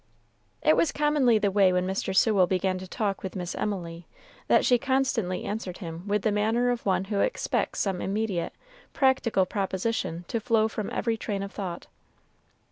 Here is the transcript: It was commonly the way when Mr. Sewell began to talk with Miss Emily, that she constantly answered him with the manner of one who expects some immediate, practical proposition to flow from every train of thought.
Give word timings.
It 0.63 0.75
was 0.75 0.91
commonly 0.91 1.37
the 1.37 1.51
way 1.51 1.71
when 1.71 1.85
Mr. 1.85 2.15
Sewell 2.15 2.47
began 2.47 2.79
to 2.79 2.87
talk 2.87 3.21
with 3.21 3.35
Miss 3.35 3.53
Emily, 3.53 4.07
that 4.47 4.65
she 4.65 4.79
constantly 4.79 5.43
answered 5.43 5.77
him 5.77 6.07
with 6.07 6.23
the 6.23 6.31
manner 6.31 6.71
of 6.71 6.87
one 6.87 7.03
who 7.03 7.19
expects 7.19 7.81
some 7.81 8.01
immediate, 8.01 8.53
practical 8.93 9.45
proposition 9.45 10.25
to 10.27 10.39
flow 10.39 10.67
from 10.67 10.89
every 10.89 11.17
train 11.17 11.43
of 11.43 11.51
thought. 11.51 11.85